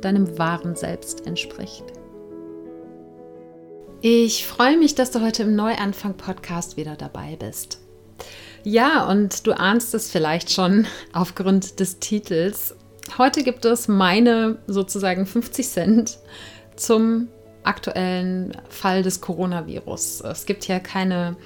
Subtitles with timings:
[0.00, 1.84] deinem wahren Selbst entspricht.
[4.00, 7.80] Ich freue mich, dass du heute im Neuanfang-Podcast wieder dabei bist.
[8.62, 12.76] Ja, und du ahnst es vielleicht schon aufgrund des Titels.
[13.16, 16.18] Heute gibt es meine sozusagen 50 Cent
[16.76, 17.28] zum
[17.64, 20.20] aktuellen Fall des Coronavirus.
[20.20, 21.36] Es gibt hier keine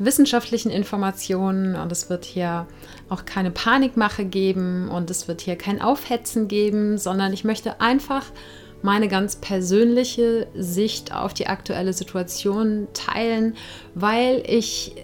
[0.00, 2.66] wissenschaftlichen Informationen und es wird hier
[3.10, 8.24] auch keine Panikmache geben und es wird hier kein Aufhetzen geben, sondern ich möchte einfach
[8.82, 13.54] meine ganz persönliche Sicht auf die aktuelle Situation teilen,
[13.94, 14.94] weil ich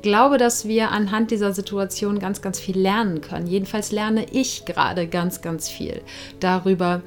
[0.00, 3.46] glaube, dass wir anhand dieser Situation ganz, ganz viel lernen können.
[3.46, 6.00] Jedenfalls lerne ich gerade ganz, ganz viel
[6.40, 7.02] darüber,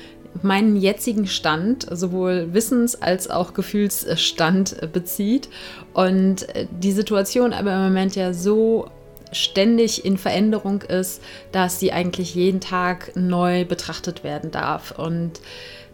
[0.42, 5.48] meinen jetzigen Stand, sowohl Wissens- als auch Gefühlsstand bezieht.
[5.94, 8.90] Und die Situation aber im Moment ja so
[9.32, 11.22] ständig in Veränderung ist,
[11.52, 14.92] dass sie eigentlich jeden Tag neu betrachtet werden darf.
[14.96, 15.40] Und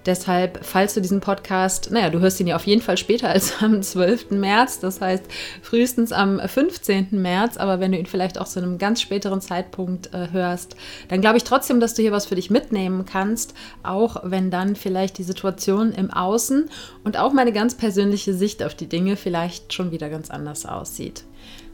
[0.05, 3.55] Deshalb, falls du diesen Podcast, naja, du hörst ihn ja auf jeden Fall später als
[3.63, 4.33] am 12.
[4.33, 5.25] März, das heißt
[5.63, 7.09] frühestens am 15.
[7.13, 10.77] März, aber wenn du ihn vielleicht auch zu einem ganz späteren Zeitpunkt äh, hörst,
[11.09, 14.75] dann glaube ich trotzdem, dass du hier was für dich mitnehmen kannst, auch wenn dann
[14.75, 16.69] vielleicht die Situation im Außen
[17.05, 21.25] und auch meine ganz persönliche Sicht auf die Dinge vielleicht schon wieder ganz anders aussieht.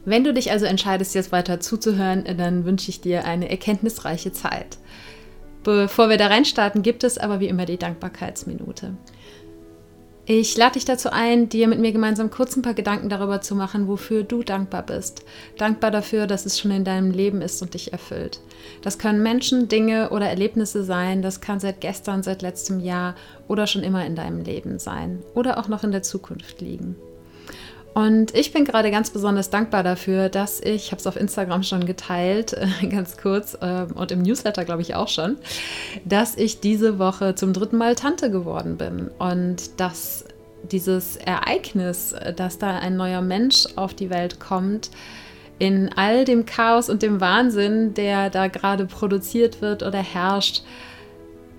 [0.05, 4.77] Wenn du dich also entscheidest, jetzt weiter zuzuhören, dann wünsche ich dir eine erkenntnisreiche Zeit.
[5.63, 8.93] Bevor wir da reinstarten, gibt es aber wie immer die Dankbarkeitsminute.
[10.31, 13.55] Ich lade dich dazu ein, dir mit mir gemeinsam kurz ein paar Gedanken darüber zu
[13.55, 15.25] machen, wofür du dankbar bist.
[15.57, 18.39] Dankbar dafür, dass es schon in deinem Leben ist und dich erfüllt.
[18.83, 21.23] Das können Menschen, Dinge oder Erlebnisse sein.
[21.23, 23.15] Das kann seit gestern, seit letztem Jahr
[23.47, 26.95] oder schon immer in deinem Leben sein oder auch noch in der Zukunft liegen.
[27.99, 31.63] Und ich bin gerade ganz besonders dankbar dafür, dass ich, ich habe es auf Instagram
[31.63, 32.55] schon geteilt,
[32.89, 35.35] ganz kurz, äh, und im Newsletter glaube ich auch schon,
[36.05, 39.11] dass ich diese Woche zum dritten Mal Tante geworden bin.
[39.19, 40.23] Und dass
[40.71, 44.91] dieses Ereignis, dass da ein neuer Mensch auf die Welt kommt,
[45.57, 50.63] in all dem Chaos und dem Wahnsinn, der da gerade produziert wird oder herrscht,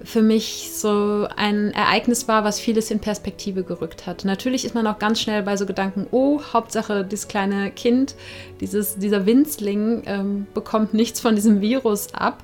[0.03, 4.25] für mich so ein Ereignis war, was vieles in Perspektive gerückt hat.
[4.25, 8.15] Natürlich ist man auch ganz schnell bei so Gedanken, oh, Hauptsache, das kleine Kind,
[8.61, 12.43] dieses, dieser Winzling ähm, bekommt nichts von diesem Virus ab.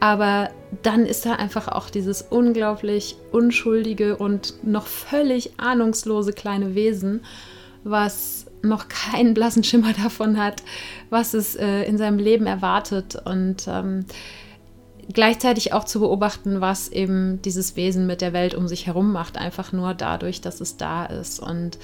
[0.00, 0.50] Aber
[0.82, 7.22] dann ist da einfach auch dieses unglaublich unschuldige und noch völlig ahnungslose kleine Wesen,
[7.84, 10.62] was noch keinen blassen Schimmer davon hat,
[11.10, 13.16] was es äh, in seinem Leben erwartet.
[13.24, 14.04] Und ähm,
[15.12, 19.38] gleichzeitig auch zu beobachten, was eben dieses Wesen mit der Welt um sich herum macht,
[19.38, 21.40] einfach nur dadurch, dass es da ist.
[21.40, 21.78] Und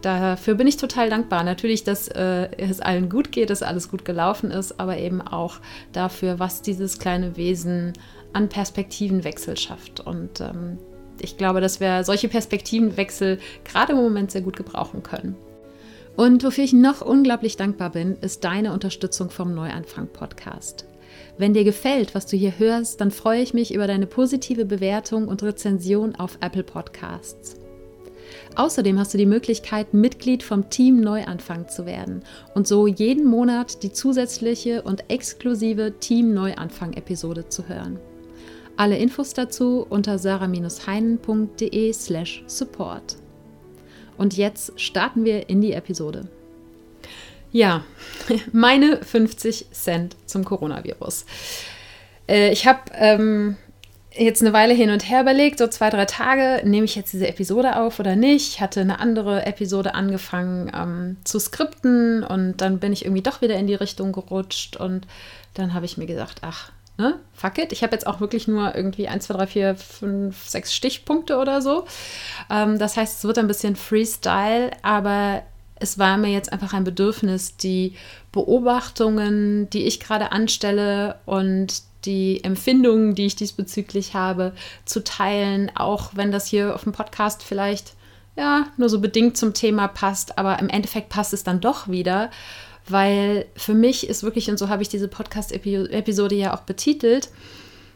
[0.00, 1.44] dafür bin ich total dankbar.
[1.44, 5.58] Natürlich, dass äh, es allen gut geht, dass alles gut gelaufen ist, aber eben auch
[5.92, 7.92] dafür, was dieses kleine Wesen
[8.32, 10.00] an Perspektivenwechsel schafft.
[10.00, 10.78] Und ähm,
[11.20, 15.36] ich glaube, dass wir solche Perspektivenwechsel gerade im Moment sehr gut gebrauchen können.
[16.16, 20.89] Und wofür ich noch unglaublich dankbar bin, ist deine Unterstützung vom Neuanfang-Podcast.
[21.40, 25.26] Wenn dir gefällt, was du hier hörst, dann freue ich mich über deine positive Bewertung
[25.26, 27.56] und Rezension auf Apple Podcasts.
[28.56, 33.82] Außerdem hast du die Möglichkeit, Mitglied vom Team Neuanfang zu werden und so jeden Monat
[33.82, 37.98] die zusätzliche und exklusive Team Neuanfang-Episode zu hören.
[38.76, 43.16] Alle Infos dazu unter sarah-heinen.de/slash support.
[44.18, 46.28] Und jetzt starten wir in die Episode.
[47.52, 47.84] Ja,
[48.52, 51.26] meine 50 Cent zum Coronavirus.
[52.28, 53.56] Äh, ich habe ähm,
[54.12, 57.28] jetzt eine Weile hin und her überlegt, so zwei, drei Tage, nehme ich jetzt diese
[57.28, 58.54] Episode auf oder nicht.
[58.54, 63.40] Ich hatte eine andere Episode angefangen ähm, zu skripten und dann bin ich irgendwie doch
[63.40, 65.06] wieder in die Richtung gerutscht und
[65.54, 67.72] dann habe ich mir gesagt, ach, ne, fuck it.
[67.72, 71.62] Ich habe jetzt auch wirklich nur irgendwie 1, 2, 3, 4, 5, 6 Stichpunkte oder
[71.62, 71.84] so.
[72.50, 75.42] Ähm, das heißt, es wird ein bisschen Freestyle, aber
[75.80, 77.94] es war mir jetzt einfach ein Bedürfnis, die
[78.32, 84.52] Beobachtungen, die ich gerade anstelle und die Empfindungen, die ich diesbezüglich habe,
[84.84, 87.94] zu teilen, auch wenn das hier auf dem Podcast vielleicht
[88.36, 92.30] ja nur so bedingt zum Thema passt, aber im Endeffekt passt es dann doch wieder,
[92.88, 97.30] weil für mich ist wirklich, und so habe ich diese Podcast-Episode ja auch betitelt,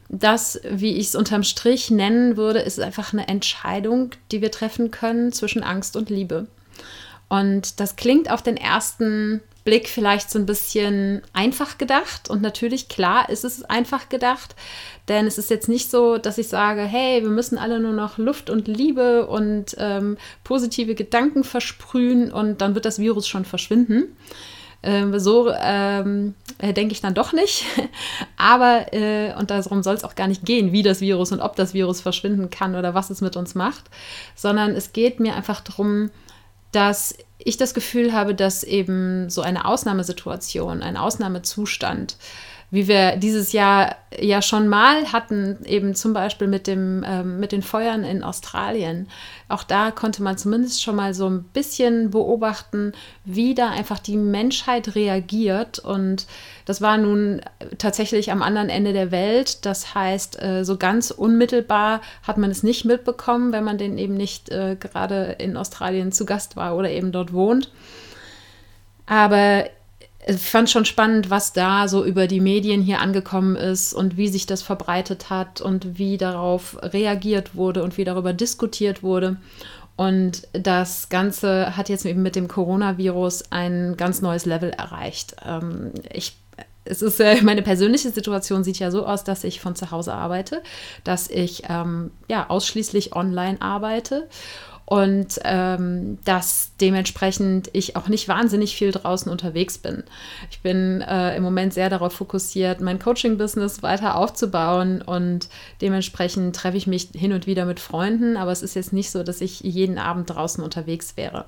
[0.08, 4.90] das, wie ich es unterm Strich nennen würde, ist einfach eine Entscheidung, die wir treffen
[4.90, 6.46] können zwischen Angst und Liebe.
[7.34, 12.30] Und das klingt auf den ersten Blick vielleicht so ein bisschen einfach gedacht.
[12.30, 14.54] Und natürlich, klar, ist es einfach gedacht.
[15.08, 18.18] Denn es ist jetzt nicht so, dass ich sage, hey, wir müssen alle nur noch
[18.18, 24.16] Luft und Liebe und ähm, positive Gedanken versprühen und dann wird das Virus schon verschwinden.
[24.84, 27.64] Ähm, so ähm, äh, denke ich dann doch nicht.
[28.36, 31.56] Aber, äh, und darum soll es auch gar nicht gehen, wie das Virus und ob
[31.56, 33.84] das Virus verschwinden kann oder was es mit uns macht,
[34.36, 36.10] sondern es geht mir einfach darum,
[36.74, 42.16] dass ich das Gefühl habe, dass eben so eine Ausnahmesituation, ein Ausnahmezustand,
[42.74, 47.52] wie wir dieses Jahr ja schon mal hatten, eben zum Beispiel mit, dem, ähm, mit
[47.52, 49.08] den Feuern in Australien.
[49.48, 52.92] Auch da konnte man zumindest schon mal so ein bisschen beobachten,
[53.24, 55.78] wie da einfach die Menschheit reagiert.
[55.78, 56.26] Und
[56.64, 57.42] das war nun
[57.78, 59.64] tatsächlich am anderen Ende der Welt.
[59.66, 64.14] Das heißt, äh, so ganz unmittelbar hat man es nicht mitbekommen, wenn man den eben
[64.14, 67.70] nicht äh, gerade in Australien zu Gast war oder eben dort wohnt.
[69.06, 69.64] Aber
[70.26, 74.28] ich fand schon spannend, was da so über die Medien hier angekommen ist und wie
[74.28, 79.36] sich das verbreitet hat und wie darauf reagiert wurde und wie darüber diskutiert wurde.
[79.96, 85.36] Und das Ganze hat jetzt eben mit dem Coronavirus ein ganz neues Level erreicht.
[85.46, 86.36] Ähm, ich
[86.86, 90.12] es ist äh, meine persönliche Situation sieht ja so aus, dass ich von zu Hause
[90.12, 90.62] arbeite,
[91.02, 94.28] dass ich ähm, ja ausschließlich online arbeite
[94.86, 100.04] und ähm, dass dementsprechend ich auch nicht wahnsinnig viel draußen unterwegs bin.
[100.50, 105.48] Ich bin äh, im Moment sehr darauf fokussiert, mein Coaching-Business weiter aufzubauen und
[105.80, 109.22] dementsprechend treffe ich mich hin und wieder mit Freunden, aber es ist jetzt nicht so,
[109.22, 111.46] dass ich jeden Abend draußen unterwegs wäre.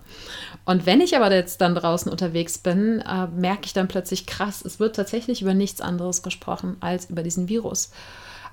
[0.64, 4.64] Und wenn ich aber jetzt dann draußen unterwegs bin, äh, merke ich dann plötzlich krass,
[4.64, 7.90] es wird tatsächlich über nichts anderes gesprochen als über diesen Virus.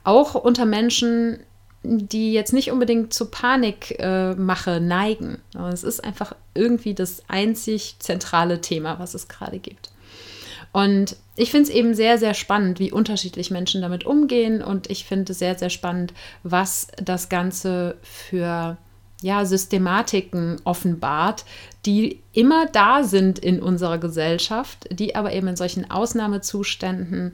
[0.03, 1.39] Auch unter Menschen,
[1.83, 5.39] die jetzt nicht unbedingt zu Panikmache äh, neigen.
[5.53, 9.91] Aber es ist einfach irgendwie das einzig zentrale Thema, was es gerade gibt.
[10.71, 14.61] Und ich finde es eben sehr, sehr spannend, wie unterschiedlich Menschen damit umgehen.
[14.61, 16.13] Und ich finde es sehr, sehr spannend,
[16.43, 18.77] was das Ganze für
[19.21, 21.45] ja, Systematiken offenbart,
[21.85, 27.33] die immer da sind in unserer Gesellschaft, die aber eben in solchen Ausnahmezuständen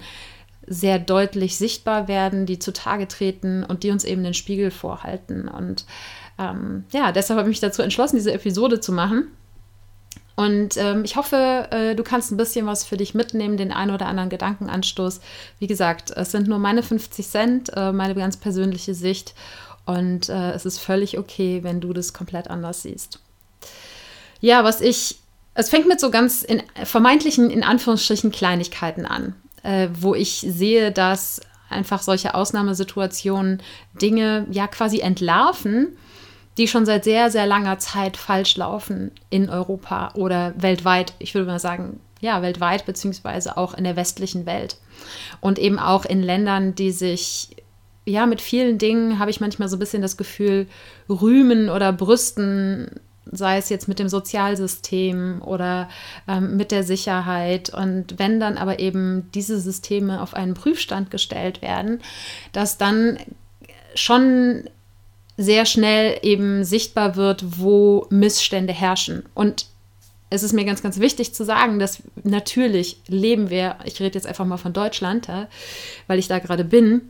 [0.70, 5.48] sehr deutlich sichtbar werden, die zutage treten und die uns eben den Spiegel vorhalten.
[5.48, 5.86] Und
[6.38, 9.28] ähm, ja, deshalb habe ich mich dazu entschlossen, diese Episode zu machen.
[10.36, 13.92] Und ähm, ich hoffe, äh, du kannst ein bisschen was für dich mitnehmen, den einen
[13.92, 15.20] oder anderen Gedankenanstoß.
[15.58, 19.34] Wie gesagt, es sind nur meine 50 Cent, äh, meine ganz persönliche Sicht.
[19.86, 23.20] Und äh, es ist völlig okay, wenn du das komplett anders siehst.
[24.40, 25.20] Ja, was ich,
[25.56, 30.92] es fängt mit so ganz in, vermeintlichen, in Anführungsstrichen, Kleinigkeiten an äh, wo ich sehe,
[30.92, 33.62] dass einfach solche Ausnahmesituationen
[34.02, 35.98] Dinge ja quasi entlarven,
[36.58, 41.14] die schon seit sehr, sehr langer Zeit falsch laufen in Europa oder weltweit.
[41.20, 44.78] Ich würde mal sagen, ja, weltweit, beziehungsweise auch in der westlichen Welt.
[45.40, 47.56] Und eben auch in Ländern, die sich,
[48.06, 50.68] ja, mit vielen Dingen, habe ich manchmal so ein bisschen das Gefühl,
[51.08, 53.00] rühmen oder brüsten,
[53.32, 55.90] sei es jetzt mit dem Sozialsystem oder
[56.28, 57.70] ähm, mit der Sicherheit.
[57.70, 62.02] Und wenn dann aber eben diese Systeme auf einen Prüfstand gestellt werden,
[62.52, 63.18] dass dann
[63.96, 64.70] schon
[65.38, 69.24] sehr schnell eben sichtbar wird, wo Missstände herrschen.
[69.34, 69.68] Und
[70.30, 74.28] es ist mir ganz, ganz wichtig zu sagen, dass natürlich leben wir, ich rede jetzt
[74.28, 75.28] einfach mal von Deutschland,
[76.08, 77.02] weil ich da gerade bin,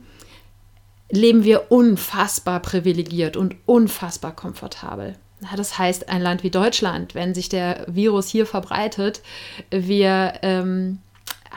[1.10, 5.16] leben wir unfassbar privilegiert und unfassbar komfortabel.
[5.56, 9.22] Das heißt, ein Land wie Deutschland, wenn sich der Virus hier verbreitet,
[9.70, 10.98] wir ähm,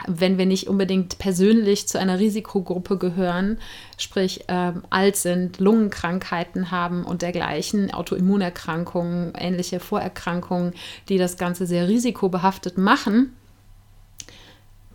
[0.08, 3.58] wenn wir nicht unbedingt persönlich zu einer Risikogruppe gehören,
[3.98, 10.74] sprich ähm, alt sind, Lungenkrankheiten haben und dergleichen, Autoimmunerkrankungen, ähnliche Vorerkrankungen,
[11.10, 13.34] die das Ganze sehr risikobehaftet machen,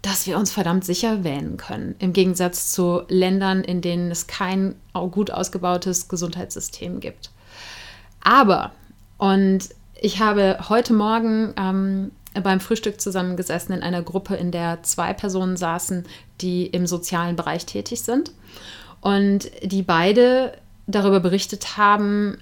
[0.02, 4.74] dass wir uns verdammt sicher wähnen können, im Gegensatz zu Ländern, in denen es kein
[5.10, 7.30] gut ausgebautes Gesundheitssystem gibt.
[8.28, 8.72] Aber,
[9.16, 15.14] und ich habe heute Morgen ähm, beim Frühstück zusammengesessen in einer Gruppe, in der zwei
[15.14, 16.04] Personen saßen,
[16.42, 18.32] die im sozialen Bereich tätig sind.
[19.00, 20.52] Und die beide
[20.86, 22.36] darüber berichtet haben,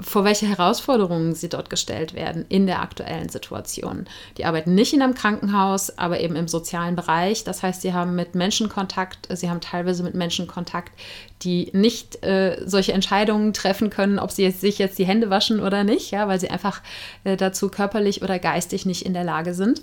[0.00, 4.06] vor welche Herausforderungen sie dort gestellt werden in der aktuellen Situation.
[4.36, 7.44] Die arbeiten nicht in einem Krankenhaus, aber eben im sozialen Bereich.
[7.44, 10.92] Das heißt, sie haben mit Menschen Kontakt, sie haben teilweise mit Menschen Kontakt,
[11.42, 15.60] die nicht äh, solche Entscheidungen treffen können, ob sie jetzt, sich jetzt die Hände waschen
[15.60, 16.80] oder nicht, ja, weil sie einfach
[17.24, 19.82] äh, dazu körperlich oder geistig nicht in der Lage sind.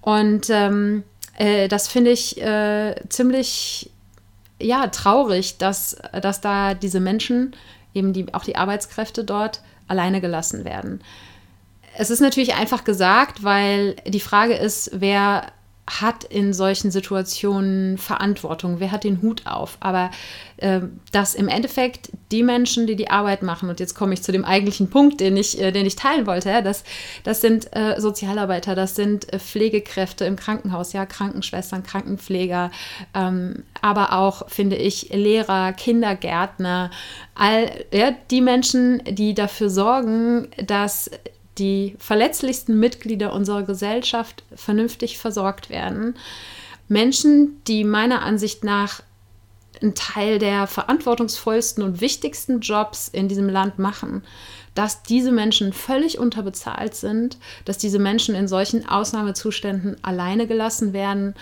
[0.00, 1.04] Und ähm,
[1.36, 3.90] äh, das finde ich äh, ziemlich
[4.58, 7.54] ja, traurig, dass, dass da diese Menschen
[7.96, 11.00] eben die, auch die Arbeitskräfte dort alleine gelassen werden.
[11.98, 15.46] Es ist natürlich einfach gesagt, weil die Frage ist, wer
[15.88, 19.76] hat in solchen Situationen Verantwortung, wer hat den Hut auf.
[19.78, 20.10] Aber
[20.56, 20.80] äh,
[21.12, 24.44] dass im Endeffekt die Menschen, die die Arbeit machen, und jetzt komme ich zu dem
[24.44, 26.82] eigentlichen Punkt, den ich, äh, den ich teilen wollte, ja, das,
[27.22, 32.72] das sind äh, Sozialarbeiter, das sind äh, Pflegekräfte im Krankenhaus, ja, Krankenschwestern, Krankenpfleger,
[33.14, 36.90] ähm, aber auch, finde ich, Lehrer, Kindergärtner,
[37.36, 41.10] all ja, die Menschen, die dafür sorgen, dass
[41.58, 46.14] die verletzlichsten Mitglieder unserer Gesellschaft vernünftig versorgt werden.
[46.88, 49.02] Menschen, die meiner Ansicht nach
[49.82, 54.22] einen Teil der verantwortungsvollsten und wichtigsten Jobs in diesem Land machen,
[54.74, 61.34] dass diese Menschen völlig unterbezahlt sind, dass diese Menschen in solchen Ausnahmezuständen alleine gelassen werden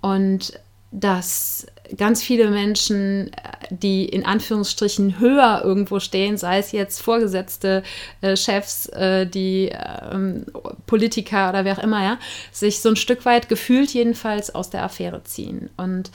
[0.00, 0.58] und
[0.92, 7.82] dass ganz viele Menschen, äh, die in Anführungsstrichen höher irgendwo stehen, sei es jetzt Vorgesetzte,
[8.20, 10.44] äh, Chefs, äh, die äh,
[10.86, 12.18] Politiker oder wer auch immer, ja,
[12.52, 15.70] sich so ein Stück weit gefühlt jedenfalls aus der Affäre ziehen.
[15.76, 16.10] Und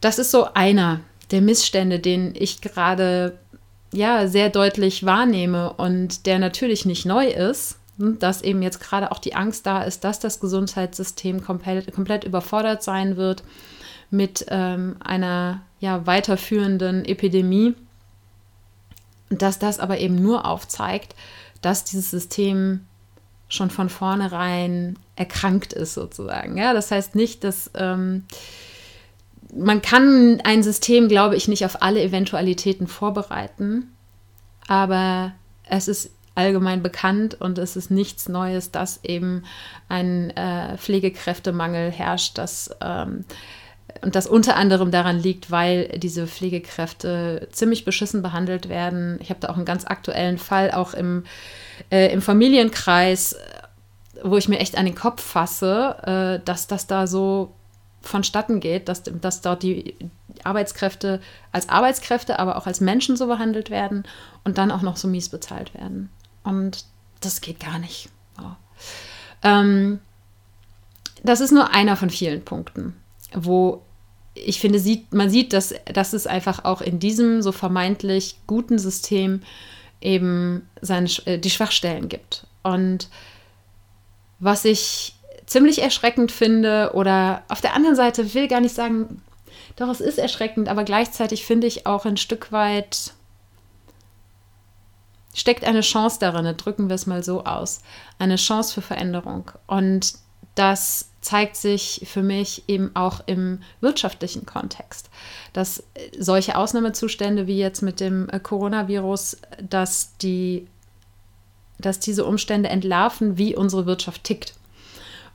[0.00, 3.38] das ist so einer der Missstände, den ich gerade
[3.92, 9.10] ja sehr deutlich wahrnehme und der natürlich nicht neu ist hm, dass eben jetzt gerade
[9.12, 13.42] auch die Angst da ist, dass das Gesundheitssystem komplett, komplett überfordert sein wird
[14.10, 17.74] mit ähm, einer ja, weiterführenden Epidemie.
[19.30, 21.14] Dass das aber eben nur aufzeigt,
[21.60, 22.86] dass dieses System
[23.48, 26.56] schon von vornherein erkrankt ist, sozusagen.
[26.56, 28.24] Ja, das heißt nicht, dass ähm,
[29.54, 33.90] man kann ein System, glaube ich, nicht auf alle Eventualitäten vorbereiten,
[34.66, 35.32] aber
[35.64, 39.42] es ist allgemein bekannt und es ist nichts Neues, dass eben
[39.88, 43.24] ein äh, Pflegekräftemangel herrscht, dass ähm,
[44.02, 49.18] und das unter anderem daran liegt, weil diese Pflegekräfte ziemlich beschissen behandelt werden.
[49.20, 51.24] Ich habe da auch einen ganz aktuellen Fall, auch im,
[51.90, 53.36] äh, im Familienkreis,
[54.22, 57.54] wo ich mir echt an den Kopf fasse, äh, dass das da so
[58.00, 59.94] vonstatten geht, dass, dass dort die
[60.44, 61.20] Arbeitskräfte
[61.52, 64.04] als Arbeitskräfte, aber auch als Menschen so behandelt werden
[64.44, 66.10] und dann auch noch so mies bezahlt werden.
[66.44, 66.84] Und
[67.20, 68.08] das geht gar nicht.
[68.40, 68.52] Oh.
[69.42, 70.00] Ähm,
[71.22, 72.94] das ist nur einer von vielen Punkten
[73.34, 73.82] wo
[74.44, 78.78] ich finde, sieht, man sieht, dass, dass es einfach auch in diesem so vermeintlich guten
[78.78, 79.42] System
[80.00, 82.46] eben seine, äh, die Schwachstellen gibt.
[82.62, 83.08] Und
[84.38, 85.14] was ich
[85.46, 89.22] ziemlich erschreckend finde, oder auf der anderen Seite will gar nicht sagen,
[89.76, 93.12] doch, es ist erschreckend, aber gleichzeitig finde ich auch ein Stück weit
[95.34, 97.80] steckt eine Chance darin, drücken wir es mal so aus,
[98.18, 99.50] eine Chance für Veränderung.
[99.66, 100.14] Und
[100.54, 105.10] das zeigt sich für mich eben auch im wirtschaftlichen Kontext,
[105.52, 105.82] dass
[106.18, 110.66] solche Ausnahmezustände wie jetzt mit dem äh, Coronavirus, dass die
[111.80, 114.54] dass diese Umstände entlarven, wie unsere Wirtschaft tickt.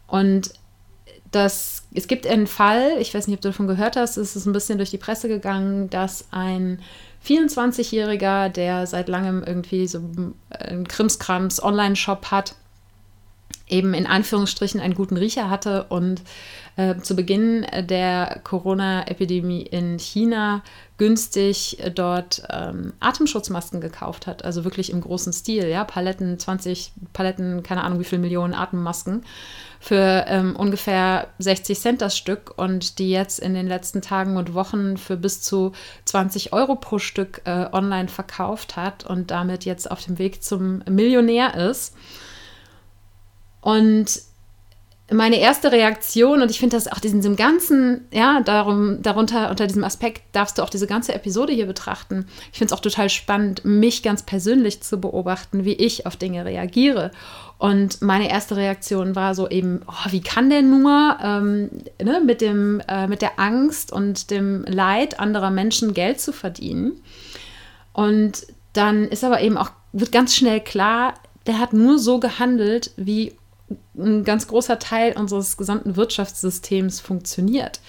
[0.07, 0.51] Und
[1.31, 4.45] das, es gibt einen Fall, ich weiß nicht, ob du davon gehört hast, es ist
[4.45, 6.79] ein bisschen durch die Presse gegangen, dass ein
[7.25, 10.01] 24-Jähriger, der seit langem irgendwie so
[10.49, 12.55] einen Krimskrams Online-Shop hat,
[13.67, 16.21] eben in Anführungsstrichen einen guten Riecher hatte und
[16.75, 20.63] äh, zu Beginn der Corona-Epidemie in China
[20.97, 27.63] günstig dort ähm, Atemschutzmasken gekauft hat, also wirklich im großen Stil, ja, Paletten, 20 Paletten,
[27.63, 29.23] keine Ahnung wie viele Millionen Atemmasken
[29.79, 34.53] für ähm, ungefähr 60 Cent das Stück und die jetzt in den letzten Tagen und
[34.53, 35.73] Wochen für bis zu
[36.05, 40.83] 20 Euro pro Stück äh, online verkauft hat und damit jetzt auf dem Weg zum
[40.87, 41.95] Millionär ist.
[43.63, 44.21] Und
[45.09, 49.83] meine erste Reaktion, und ich finde das auch diesem ganzen, ja, darum, darunter, unter diesem
[49.83, 52.25] Aspekt darfst du auch diese ganze Episode hier betrachten.
[52.51, 56.45] Ich finde es auch total spannend, mich ganz persönlich zu beobachten, wie ich auf Dinge
[56.45, 57.11] reagiere.
[57.57, 61.69] Und meine erste Reaktion war so eben, oh, wie kann der nur ähm,
[62.01, 66.93] ne, mit, dem, äh, mit der Angst und dem Leid anderer Menschen Geld zu verdienen?
[67.93, 71.13] Und dann ist aber eben auch, wird ganz schnell klar,
[71.45, 73.33] der hat nur so gehandelt, wie
[73.97, 77.79] ein ganz großer Teil unseres gesamten Wirtschaftssystems funktioniert.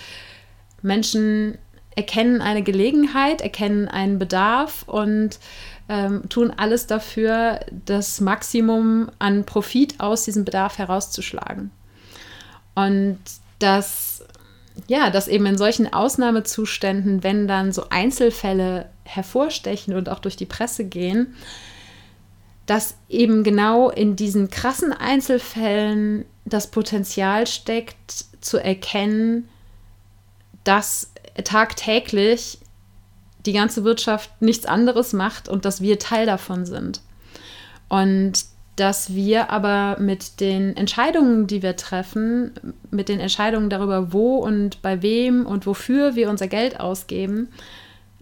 [0.83, 1.59] Menschen
[1.97, 5.39] erkennen eine Gelegenheit, erkennen einen Bedarf und
[5.89, 11.71] ähm, tun alles dafür, das Maximum an Profit aus diesem Bedarf herauszuschlagen.
[12.75, 13.19] Und
[13.59, 14.25] das,
[14.89, 20.47] ja, dass eben in solchen Ausnahmezuständen, wenn dann so Einzelfälle hervorstechen und auch durch die
[20.47, 21.35] Presse gehen,
[22.67, 29.49] dass eben genau in diesen krassen Einzelfällen das Potenzial steckt, zu erkennen,
[30.65, 31.13] dass
[31.45, 32.59] tagtäglich
[33.47, 37.03] die ganze Wirtschaft nichts anderes macht und dass wir Teil davon sind.
[37.89, 38.45] Und
[38.77, 42.53] dass wir aber mit den Entscheidungen, die wir treffen,
[42.91, 47.49] mit den Entscheidungen darüber, wo und bei wem und wofür wir unser Geld ausgeben,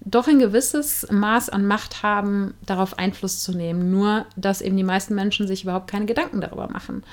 [0.05, 3.91] doch ein gewisses Maß an Macht haben, darauf Einfluss zu nehmen.
[3.91, 7.05] Nur, dass eben die meisten Menschen sich überhaupt keine Gedanken darüber machen.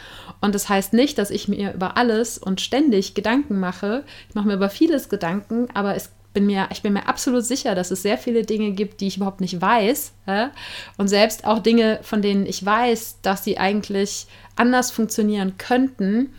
[0.42, 4.04] Und das heißt nicht, dass ich mir über alles und ständig Gedanken mache.
[4.30, 7.76] Ich mache mir über vieles Gedanken, aber es bin mir, ich bin mir absolut sicher,
[7.76, 10.14] dass es sehr viele Dinge gibt, die ich überhaupt nicht weiß.
[10.28, 10.52] Ja?
[10.98, 16.34] Und selbst auch Dinge, von denen ich weiß, dass sie eigentlich anders funktionieren könnten,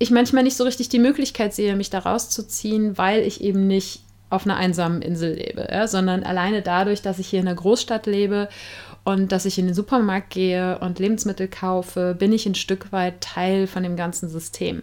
[0.00, 4.02] ich manchmal nicht so richtig die Möglichkeit sehe, mich da rauszuziehen, weil ich eben nicht
[4.30, 8.06] auf einer einsamen Insel lebe, ja, sondern alleine dadurch, dass ich hier in einer Großstadt
[8.06, 8.48] lebe
[9.04, 13.20] und dass ich in den Supermarkt gehe und Lebensmittel kaufe, bin ich ein Stück weit
[13.20, 14.82] Teil von dem ganzen System.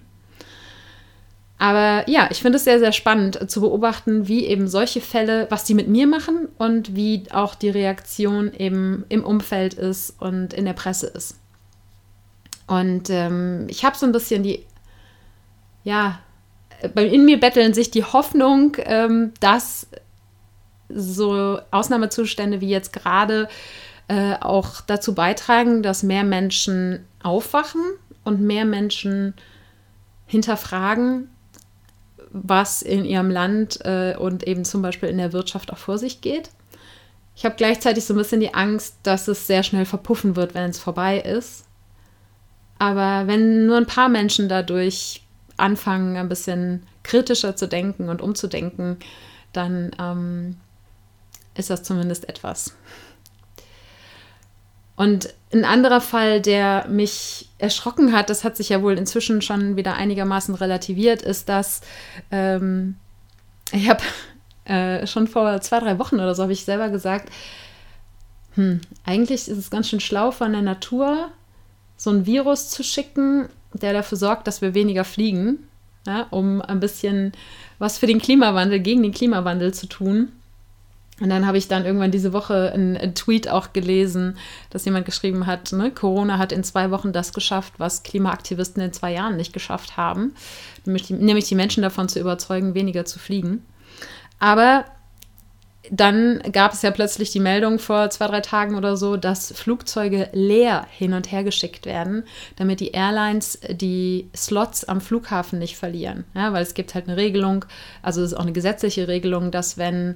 [1.58, 5.64] Aber ja, ich finde es sehr, sehr spannend zu beobachten, wie eben solche Fälle, was
[5.64, 10.66] die mit mir machen und wie auch die Reaktion eben im Umfeld ist und in
[10.66, 11.40] der Presse ist.
[12.68, 14.66] Und ähm, ich habe so ein bisschen die,
[15.84, 16.20] ja,
[16.96, 19.88] in mir betteln sich die Hoffnung, ähm, dass
[20.90, 23.48] so Ausnahmezustände wie jetzt gerade
[24.08, 27.82] äh, auch dazu beitragen, dass mehr Menschen aufwachen
[28.24, 29.34] und mehr Menschen
[30.28, 31.30] hinterfragen,
[32.32, 36.22] was in ihrem Land äh, und eben zum Beispiel in der Wirtschaft auch vor sich
[36.22, 36.50] geht.
[37.36, 40.70] Ich habe gleichzeitig so ein bisschen die Angst, dass es sehr schnell verpuffen wird, wenn
[40.70, 41.66] es vorbei ist.
[42.78, 45.25] Aber wenn nur ein paar Menschen dadurch
[45.58, 48.98] anfangen, ein bisschen kritischer zu denken und umzudenken,
[49.54, 50.58] dann ähm,
[51.56, 52.76] ist das zumindest etwas.
[54.96, 59.76] Und ein anderer Fall, der mich erschrocken hat, das hat sich ja wohl inzwischen schon
[59.76, 61.82] wieder einigermaßen relativiert, ist, dass
[62.32, 62.96] ähm,
[63.72, 64.04] ich habe
[64.66, 67.30] äh, schon vor zwei, drei Wochen oder so habe ich selber gesagt,
[68.56, 71.30] hm, eigentlich ist es ganz schön schlau von der Natur,
[71.98, 73.50] so ein Virus zu schicken,
[73.82, 75.68] der dafür sorgt, dass wir weniger fliegen,
[76.06, 77.34] ja, um ein bisschen
[77.80, 80.32] was für den Klimawandel, gegen den Klimawandel zu tun.
[81.22, 84.38] Und dann habe ich dann irgendwann diese Woche einen, Tweet auch gelesen,
[84.70, 88.92] dass jemand geschrieben hat, ne, Corona hat in zwei Wochen das geschafft, was Klimaaktivisten in
[88.92, 90.36] zwei Jahren nicht geschafft haben,
[90.84, 93.66] nämlich die, nämlich die Menschen davon zu überzeugen, weniger zu fliegen.
[94.40, 94.84] Aber
[95.92, 100.30] dann gab es ja plötzlich die Meldung vor zwei, drei Tagen oder so, dass Flugzeuge
[100.34, 102.24] leer hin und her geschickt werden,
[102.56, 106.26] damit die Airlines die Slots am Flughafen nicht verlieren.
[106.34, 107.66] Ja, weil es gibt halt eine Regelung,
[108.02, 110.16] also es ist auch eine gesetzliche Regelung, dass wenn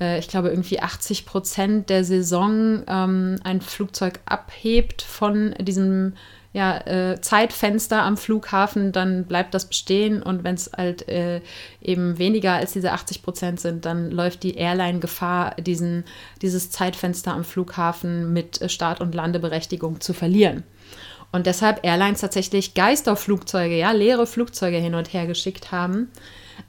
[0.00, 6.14] äh, ich glaube, irgendwie 80 Prozent der Saison ähm, ein Flugzeug abhebt von diesem
[6.58, 11.40] ja, äh, Zeitfenster am Flughafen, dann bleibt das bestehen und wenn es halt äh,
[11.80, 16.02] eben weniger als diese 80 Prozent sind, dann läuft die Airline Gefahr, diesen,
[16.42, 20.64] dieses Zeitfenster am Flughafen mit Start- und Landeberechtigung zu verlieren.
[21.30, 26.10] Und deshalb Airlines tatsächlich Geisterflugzeuge, ja, leere Flugzeuge hin und her geschickt haben,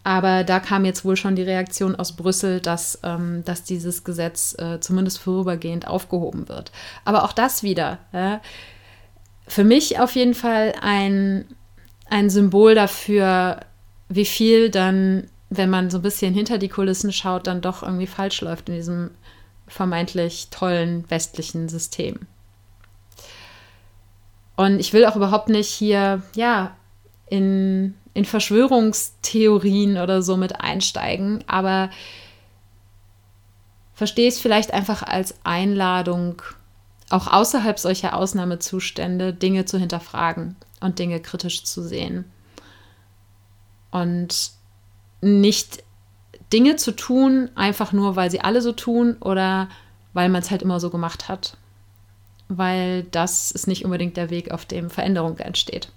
[0.04, 4.56] aber da kam jetzt wohl schon die Reaktion aus Brüssel, dass, ähm, dass dieses Gesetz
[4.60, 6.72] äh, zumindest vorübergehend aufgehoben wird.
[7.06, 7.98] Aber auch das wieder.
[8.12, 8.38] Äh,
[9.50, 11.46] für mich auf jeden Fall ein,
[12.06, 13.62] ein Symbol dafür,
[14.08, 18.08] wie viel dann, wenn man so ein bisschen hinter die Kulissen schaut, dann doch irgendwie
[18.08, 19.12] falsch läuft in diesem
[19.68, 22.20] vermeintlich tollen westlichen System.
[24.56, 26.76] Und ich will auch überhaupt nicht hier, ja,
[27.28, 31.90] in, in Verschwörungstheorien oder so mit einsteigen, aber
[33.94, 36.42] verstehe es vielleicht einfach als Einladung,
[37.10, 42.26] auch außerhalb solcher Ausnahmezustände Dinge zu hinterfragen und Dinge kritisch zu sehen.
[43.92, 44.52] Und
[45.22, 45.84] nicht
[46.54, 49.70] Dinge zu tun, einfach nur, weil sie alle so tun oder
[50.14, 51.58] weil man es halt immer so gemacht hat
[52.50, 55.92] weil das ist nicht unbedingt der Weg, auf dem Veränderung entsteht.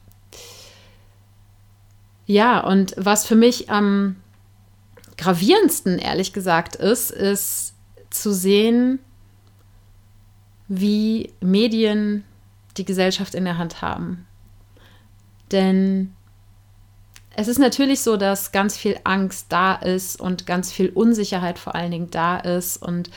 [2.26, 4.16] Ja, und was für mich am
[5.16, 7.74] gravierendsten, ehrlich gesagt, ist, ist
[8.10, 9.00] zu sehen,
[10.68, 12.24] wie Medien
[12.76, 14.26] die Gesellschaft in der Hand haben.
[15.50, 16.14] Denn
[17.36, 21.74] es ist natürlich so, dass ganz viel Angst da ist und ganz viel Unsicherheit vor
[21.74, 23.10] allen Dingen da ist und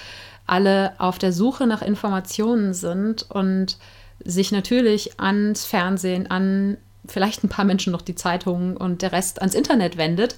[0.48, 3.78] alle auf der Suche nach Informationen sind und
[4.24, 6.78] sich natürlich ans Fernsehen, an
[7.08, 10.38] vielleicht ein paar Menschen noch die Zeitungen und der Rest ans Internet wendet,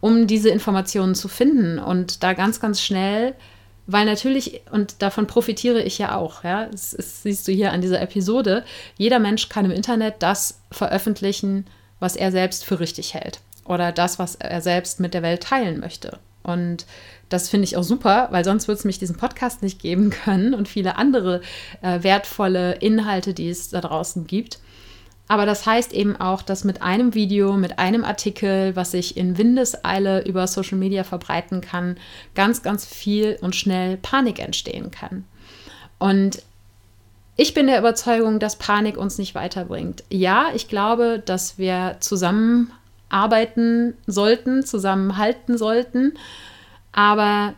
[0.00, 3.34] um diese Informationen zu finden und da ganz, ganz schnell,
[3.86, 7.80] weil natürlich, und davon profitiere ich ja auch, ja, das, das siehst du hier an
[7.80, 8.64] dieser Episode,
[8.96, 11.66] jeder Mensch kann im Internet das veröffentlichen,
[12.00, 15.80] was er selbst für richtig hält oder das, was er selbst mit der Welt teilen
[15.80, 16.18] möchte.
[16.42, 16.86] Und
[17.28, 20.54] das finde ich auch super, weil sonst würde es mich diesen Podcast nicht geben können
[20.54, 21.40] und viele andere
[21.82, 24.60] äh, wertvolle Inhalte, die es da draußen gibt.
[25.28, 29.38] Aber das heißt eben auch, dass mit einem Video, mit einem Artikel, was ich in
[29.38, 31.96] Windeseile über Social Media verbreiten kann,
[32.34, 35.24] ganz, ganz viel und schnell Panik entstehen kann.
[35.98, 36.42] Und
[37.36, 40.04] ich bin der Überzeugung, dass Panik uns nicht weiterbringt.
[40.10, 46.12] Ja, ich glaube, dass wir zusammenarbeiten sollten, zusammenhalten sollten
[46.96, 47.52] aber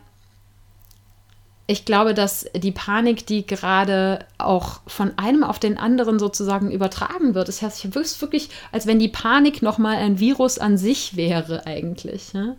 [1.70, 7.34] ich glaube, dass die Panik, die gerade auch von einem auf den anderen sozusagen übertragen
[7.34, 11.66] wird, das heißt, es wirklich, als wenn die Panik nochmal ein Virus an sich wäre
[11.66, 12.32] eigentlich.
[12.32, 12.56] Ne?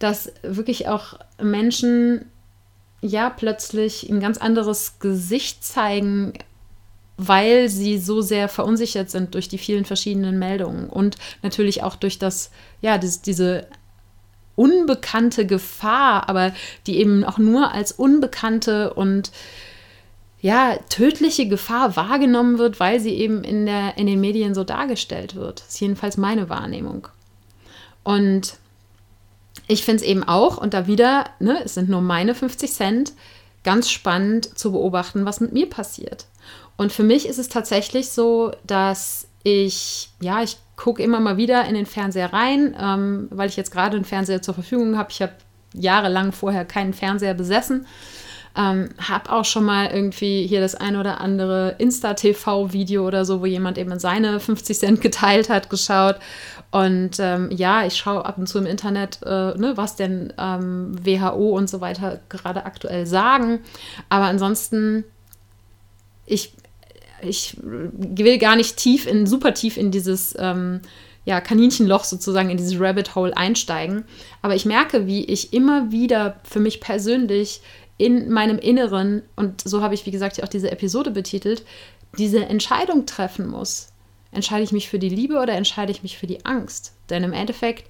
[0.00, 2.24] Dass wirklich auch Menschen
[3.00, 6.32] ja plötzlich ein ganz anderes Gesicht zeigen,
[7.16, 12.18] weil sie so sehr verunsichert sind durch die vielen verschiedenen Meldungen und natürlich auch durch
[12.18, 12.50] das,
[12.80, 13.68] ja, das, diese
[14.56, 16.52] unbekannte Gefahr, aber
[16.86, 19.32] die eben auch nur als unbekannte und
[20.40, 25.36] ja, tödliche Gefahr wahrgenommen wird, weil sie eben in, der, in den Medien so dargestellt
[25.36, 25.60] wird.
[25.60, 27.06] Das ist jedenfalls meine Wahrnehmung.
[28.02, 28.56] Und
[29.68, 33.12] ich finde es eben auch, und da wieder, ne, es sind nur meine 50 Cent,
[33.62, 36.26] ganz spannend zu beobachten, was mit mir passiert.
[36.76, 41.64] Und für mich ist es tatsächlich so, dass ich, ja, ich gucke immer mal wieder
[41.66, 45.10] in den Fernseher rein, ähm, weil ich jetzt gerade einen Fernseher zur Verfügung habe.
[45.12, 45.32] Ich habe
[45.74, 47.86] jahrelang vorher keinen Fernseher besessen.
[48.56, 53.46] Ähm, habe auch schon mal irgendwie hier das ein oder andere Insta-TV-Video oder so, wo
[53.46, 56.16] jemand eben seine 50 Cent geteilt hat, geschaut.
[56.72, 60.96] Und ähm, ja, ich schaue ab und zu im Internet, äh, ne, was denn ähm,
[61.00, 63.60] WHO und so weiter gerade aktuell sagen.
[64.08, 65.04] Aber ansonsten,
[66.26, 66.52] ich
[67.24, 70.80] ich will gar nicht tief in, super tief in dieses ähm,
[71.24, 74.04] ja, Kaninchenloch sozusagen, in dieses Rabbit Hole einsteigen.
[74.42, 77.60] Aber ich merke, wie ich immer wieder für mich persönlich
[77.96, 81.64] in meinem Inneren, und so habe ich, wie gesagt, auch diese Episode betitelt,
[82.18, 83.88] diese Entscheidung treffen muss.
[84.32, 86.94] Entscheide ich mich für die Liebe oder entscheide ich mich für die Angst?
[87.10, 87.88] Denn im Endeffekt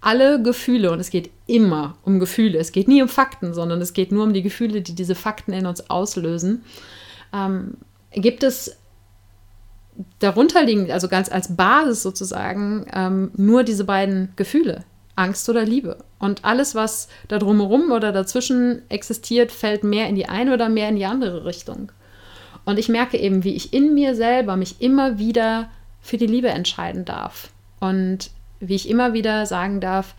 [0.00, 3.94] alle Gefühle, und es geht immer um Gefühle, es geht nie um Fakten, sondern es
[3.94, 6.62] geht nur um die Gefühle, die diese Fakten in uns auslösen,
[7.32, 7.78] ähm,
[8.14, 8.76] gibt es
[10.18, 15.98] darunter liegend, also ganz als Basis sozusagen, ähm, nur diese beiden Gefühle, Angst oder Liebe.
[16.18, 20.88] Und alles, was da drumherum oder dazwischen existiert, fällt mehr in die eine oder mehr
[20.88, 21.92] in die andere Richtung.
[22.64, 25.68] Und ich merke eben, wie ich in mir selber mich immer wieder
[26.00, 27.50] für die Liebe entscheiden darf.
[27.78, 30.14] Und wie ich immer wieder sagen darf,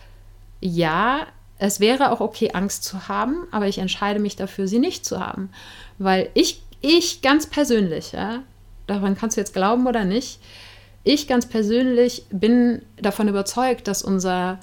[0.62, 1.22] ja,
[1.58, 5.20] es wäre auch okay, Angst zu haben, aber ich entscheide mich dafür, sie nicht zu
[5.20, 5.50] haben.
[5.98, 8.44] Weil ich ich ganz persönlich, ja,
[8.86, 10.40] daran kannst du jetzt glauben oder nicht,
[11.04, 14.60] ich ganz persönlich bin davon überzeugt, dass unser,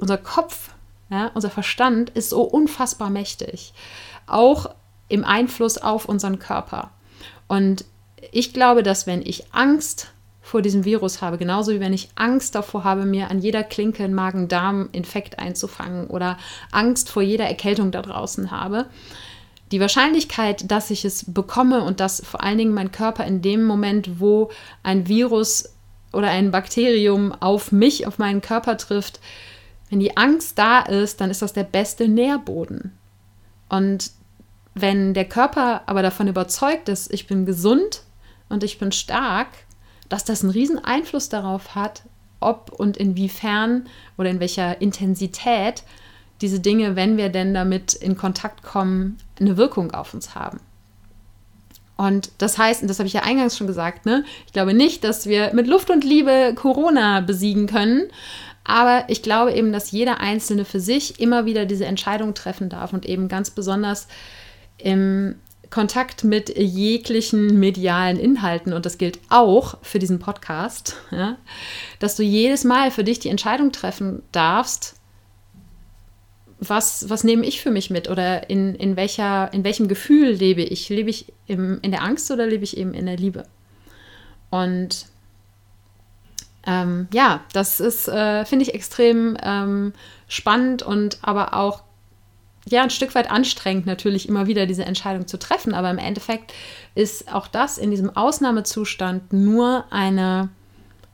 [0.00, 0.70] unser Kopf,
[1.10, 3.72] ja, unser Verstand ist so unfassbar mächtig,
[4.26, 4.70] auch
[5.08, 6.90] im Einfluss auf unseren Körper.
[7.48, 7.84] Und
[8.32, 10.08] ich glaube, dass wenn ich Angst
[10.42, 14.04] vor diesem Virus habe, genauso wie wenn ich Angst davor habe, mir an jeder Klinke
[14.04, 16.38] einen Magen-Darm-Infekt einzufangen oder
[16.70, 18.86] Angst vor jeder Erkältung da draußen habe,
[19.72, 23.64] die Wahrscheinlichkeit, dass ich es bekomme und dass vor allen Dingen mein Körper in dem
[23.64, 24.50] Moment, wo
[24.82, 25.74] ein Virus
[26.12, 29.20] oder ein Bakterium auf mich, auf meinen Körper trifft,
[29.88, 32.92] wenn die Angst da ist, dann ist das der beste Nährboden.
[33.68, 34.10] Und
[34.74, 38.02] wenn der Körper aber davon überzeugt ist, ich bin gesund
[38.48, 39.48] und ich bin stark,
[40.08, 42.02] dass das einen riesen Einfluss darauf hat,
[42.40, 45.82] ob und inwiefern oder in welcher Intensität
[46.40, 50.60] diese Dinge, wenn wir denn damit in Kontakt kommen, eine Wirkung auf uns haben.
[51.96, 55.04] Und das heißt, und das habe ich ja eingangs schon gesagt, ne, ich glaube nicht,
[55.04, 58.08] dass wir mit Luft und Liebe Corona besiegen können,
[58.64, 62.94] aber ich glaube eben, dass jeder Einzelne für sich immer wieder diese Entscheidung treffen darf
[62.94, 64.08] und eben ganz besonders
[64.78, 65.34] im
[65.68, 71.36] Kontakt mit jeglichen medialen Inhalten, und das gilt auch für diesen Podcast, ja,
[71.98, 74.99] dass du jedes Mal für dich die Entscheidung treffen darfst,
[76.60, 80.62] was, was nehme ich für mich mit oder in, in, welcher, in welchem Gefühl lebe
[80.62, 80.90] ich?
[80.90, 83.44] Lebe ich im, in der Angst oder lebe ich eben in der Liebe?
[84.50, 85.06] Und
[86.66, 89.94] ähm, ja, das ist, äh, finde ich, extrem ähm,
[90.28, 91.82] spannend und aber auch
[92.68, 95.72] ja, ein Stück weit anstrengend, natürlich immer wieder diese Entscheidung zu treffen.
[95.72, 96.52] Aber im Endeffekt
[96.94, 100.50] ist auch das in diesem Ausnahmezustand nur eine,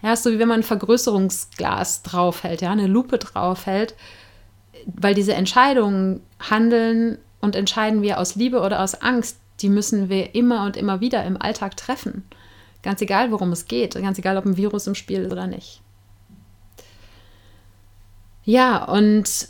[0.03, 3.95] ja, so wie wenn man ein Vergrößerungsglas draufhält, ja, eine Lupe draufhält
[4.87, 10.35] weil diese Entscheidungen handeln und entscheiden wir aus Liebe oder aus Angst, die müssen wir
[10.35, 12.25] immer und immer wieder im Alltag treffen.
[12.83, 15.83] Ganz egal, worum es geht, ganz egal, ob ein Virus im Spiel ist oder nicht.
[18.44, 19.49] Ja, und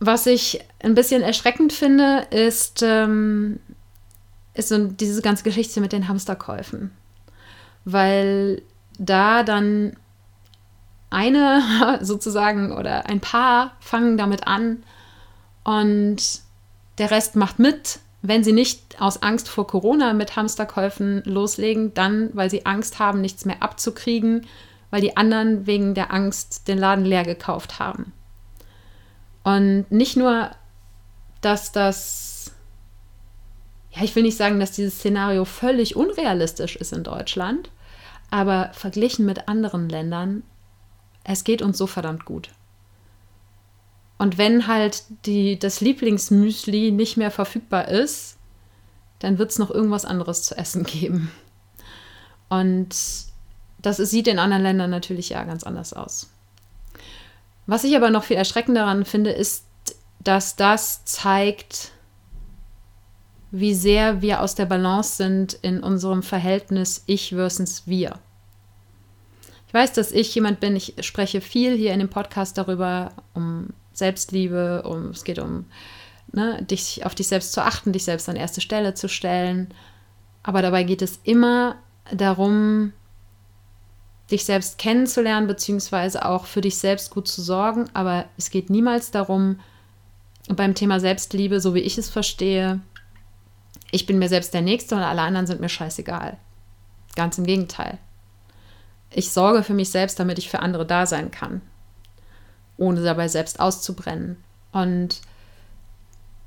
[0.00, 3.60] was ich ein bisschen erschreckend finde, ist, ähm,
[4.54, 6.90] ist so diese ganze Geschichte mit den Hamsterkäufen.
[7.84, 8.62] Weil
[8.98, 9.96] da dann
[11.10, 14.82] eine sozusagen oder ein paar fangen damit an
[15.64, 16.40] und
[16.98, 18.00] der Rest macht mit.
[18.20, 23.20] Wenn sie nicht aus Angst vor Corona mit Hamsterkäufen loslegen, dann, weil sie Angst haben,
[23.20, 24.46] nichts mehr abzukriegen,
[24.90, 28.12] weil die anderen wegen der Angst den Laden leer gekauft haben.
[29.44, 30.50] Und nicht nur,
[31.40, 32.52] dass das,
[33.92, 37.70] ja, ich will nicht sagen, dass dieses Szenario völlig unrealistisch ist in Deutschland,
[38.30, 40.42] aber verglichen mit anderen Ländern
[41.28, 42.50] es geht uns so verdammt gut.
[44.16, 48.38] Und wenn halt die, das Lieblingsmüsli nicht mehr verfügbar ist,
[49.18, 51.30] dann wird es noch irgendwas anderes zu essen geben.
[52.48, 52.96] Und
[53.80, 56.30] das sieht in anderen Ländern natürlich ja ganz anders aus.
[57.66, 59.66] Was ich aber noch viel erschreckender daran finde, ist,
[60.20, 61.92] dass das zeigt,
[63.50, 68.18] wie sehr wir aus der Balance sind in unserem Verhältnis Ich versus Wir.
[69.68, 73.68] Ich weiß, dass ich jemand bin, ich spreche viel hier in dem Podcast darüber, um
[73.92, 75.66] Selbstliebe, um es geht um
[76.32, 79.68] ne, dich auf dich selbst zu achten, dich selbst an erste Stelle zu stellen.
[80.42, 81.76] Aber dabei geht es immer
[82.10, 82.94] darum,
[84.30, 87.90] dich selbst kennenzulernen, beziehungsweise auch für dich selbst gut zu sorgen.
[87.92, 89.60] Aber es geht niemals darum,
[90.48, 92.80] beim Thema Selbstliebe, so wie ich es verstehe,
[93.90, 96.38] ich bin mir selbst der Nächste und alle anderen sind mir scheißegal.
[97.16, 97.98] Ganz im Gegenteil
[99.10, 101.62] ich sorge für mich selbst, damit ich für andere da sein kann,
[102.76, 104.36] ohne dabei selbst auszubrennen.
[104.72, 105.20] Und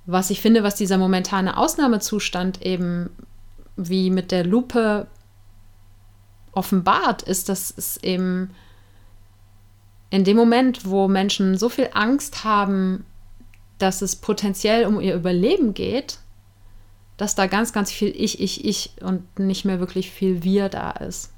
[0.05, 3.09] was ich finde, was dieser momentane Ausnahmezustand eben
[3.75, 5.07] wie mit der Lupe
[6.51, 8.51] offenbart, ist, dass es eben
[10.09, 13.05] in dem Moment, wo Menschen so viel Angst haben,
[13.77, 16.19] dass es potenziell um ihr Überleben geht,
[17.17, 20.91] dass da ganz, ganz viel Ich, Ich, Ich und nicht mehr wirklich viel Wir da
[20.91, 21.31] ist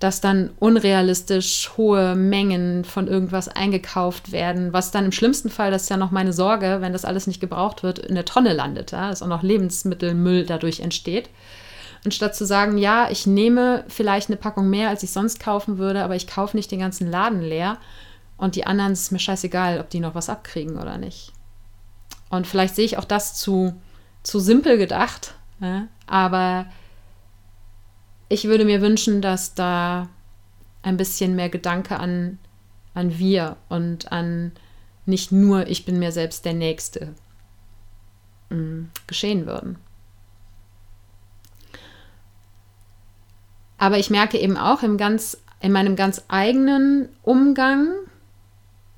[0.00, 5.82] dass dann unrealistisch hohe Mengen von irgendwas eingekauft werden, was dann im schlimmsten Fall, das
[5.82, 8.92] ist ja noch meine Sorge, wenn das alles nicht gebraucht wird, in der Tonne landet,
[8.92, 11.28] ja, dass auch noch Lebensmittelmüll dadurch entsteht.
[12.02, 16.02] Anstatt zu sagen, ja, ich nehme vielleicht eine Packung mehr, als ich sonst kaufen würde,
[16.02, 17.76] aber ich kaufe nicht den ganzen Laden leer
[18.38, 21.32] und die anderen ist mir scheißegal, ob die noch was abkriegen oder nicht.
[22.30, 23.74] Und vielleicht sehe ich auch das zu,
[24.22, 26.64] zu simpel gedacht, ja, aber
[28.30, 30.08] ich würde mir wünschen, dass da
[30.82, 32.38] ein bisschen mehr Gedanke an,
[32.94, 34.52] an wir und an
[35.04, 37.12] nicht nur ich bin mir selbst der Nächste
[38.50, 39.78] mm, geschehen würden.
[43.78, 47.88] Aber ich merke eben auch im ganz, in meinem ganz eigenen Umgang,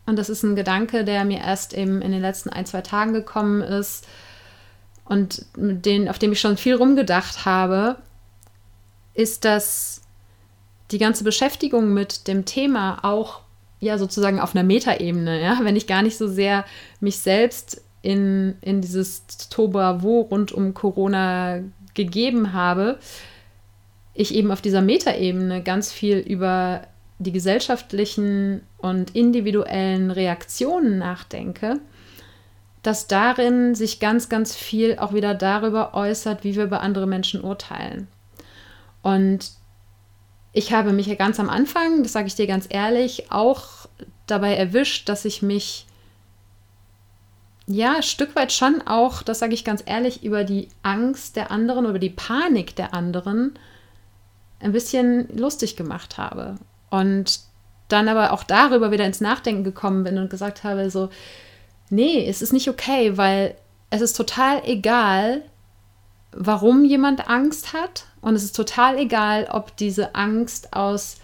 [0.04, 3.14] und das ist ein Gedanke, der mir erst eben in den letzten ein, zwei Tagen
[3.14, 4.06] gekommen ist
[5.06, 7.96] und den, auf dem ich schon viel rumgedacht habe,
[9.14, 10.02] ist, dass
[10.90, 13.40] die ganze Beschäftigung mit dem Thema auch
[13.80, 16.64] ja sozusagen auf einer Metaebene, ja, wenn ich gar nicht so sehr
[17.00, 21.60] mich selbst in, in dieses Toba-Wo rund um Corona
[21.94, 22.98] gegeben habe,
[24.14, 26.82] ich eben auf dieser Metaebene ganz viel über
[27.18, 31.80] die gesellschaftlichen und individuellen Reaktionen nachdenke,
[32.82, 37.42] dass darin sich ganz, ganz viel auch wieder darüber äußert, wie wir über andere Menschen
[37.42, 38.08] urteilen.
[39.02, 39.50] Und
[40.52, 43.88] ich habe mich ja ganz am Anfang, das sage ich dir ganz ehrlich, auch
[44.26, 45.86] dabei erwischt, dass ich mich
[47.66, 51.50] ja, ein Stück weit schon auch, das sage ich ganz ehrlich, über die Angst der
[51.50, 53.58] anderen, über die Panik der anderen
[54.60, 56.56] ein bisschen lustig gemacht habe.
[56.90, 57.40] Und
[57.88, 61.10] dann aber auch darüber wieder ins Nachdenken gekommen bin und gesagt habe, so,
[61.90, 63.54] nee, es ist nicht okay, weil
[63.90, 65.42] es ist total egal,
[66.32, 68.04] warum jemand Angst hat.
[68.20, 71.16] Und es ist total egal, ob diese Angst aus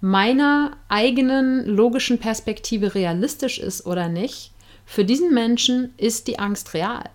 [0.00, 4.52] meiner eigenen logischen Perspektive realistisch ist oder nicht.
[4.84, 7.10] Für diesen Menschen ist die Angst real.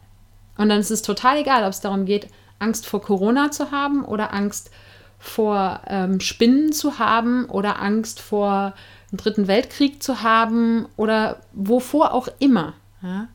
[0.57, 2.27] Und dann ist es total egal, ob es darum geht,
[2.59, 4.71] Angst vor Corona zu haben oder Angst
[5.17, 8.73] vor ähm, Spinnen zu haben oder Angst vor
[9.11, 12.73] einem dritten Weltkrieg zu haben oder wovor auch immer.
[13.01, 13.27] Ja?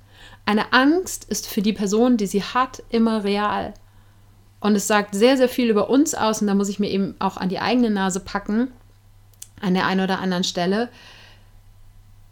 [0.44, 3.72] Eine Angst ist für die Person, die sie hat, immer real.
[4.66, 7.14] Und es sagt sehr, sehr viel über uns aus und da muss ich mir eben
[7.20, 8.72] auch an die eigene Nase packen,
[9.60, 10.88] an der einen oder anderen Stelle,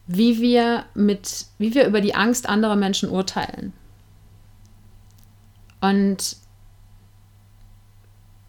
[0.08, 3.72] wie wir mit, wie wir über die Angst anderer Menschen urteilen.
[5.80, 6.38] Und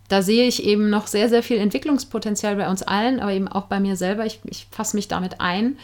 [0.08, 3.68] da sehe ich eben noch sehr, sehr viel Entwicklungspotenzial bei uns allen, aber eben auch
[3.68, 4.26] bei mir selber.
[4.26, 5.78] Ich, ich fasse mich damit ein,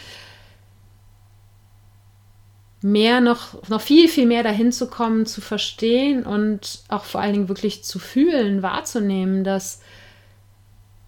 [2.81, 7.33] mehr noch, noch viel, viel mehr dahin zu kommen, zu verstehen und auch vor allen
[7.33, 9.81] Dingen wirklich zu fühlen, wahrzunehmen, dass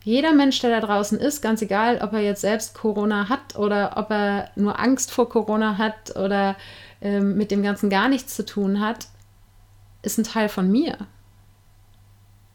[0.03, 3.93] jeder Mensch, der da draußen ist, ganz egal, ob er jetzt selbst Corona hat oder
[3.95, 6.57] ob er nur Angst vor Corona hat oder
[7.01, 9.07] ähm, mit dem Ganzen gar nichts zu tun hat,
[10.01, 10.97] ist ein Teil von mir.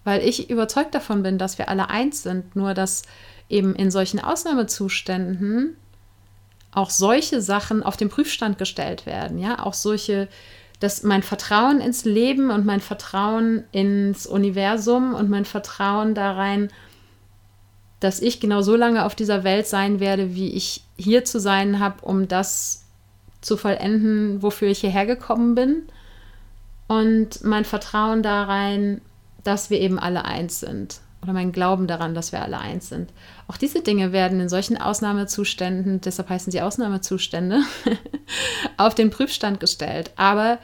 [0.04, 3.02] Weil ich überzeugt davon bin, dass wir alle eins sind, nur dass
[3.48, 5.76] eben in solchen Ausnahmezuständen
[6.72, 10.28] auch solche Sachen auf den Prüfstand gestellt werden, ja, auch solche,
[10.80, 16.70] dass mein Vertrauen ins Leben und mein Vertrauen ins Universum und mein Vertrauen da rein,
[18.00, 21.80] dass ich genau so lange auf dieser Welt sein werde, wie ich hier zu sein
[21.80, 22.84] habe, um das
[23.40, 25.82] zu vollenden, wofür ich hierher gekommen bin.
[26.86, 29.00] Und mein Vertrauen da rein,
[29.42, 31.00] dass wir eben alle eins sind.
[31.28, 33.12] Oder mein Glauben daran, dass wir alle eins sind.
[33.48, 37.60] Auch diese Dinge werden in solchen Ausnahmezuständen, deshalb heißen sie Ausnahmezustände,
[38.78, 40.10] auf den Prüfstand gestellt.
[40.16, 40.58] Aber